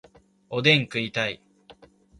[0.49, 1.43] おでん食いたい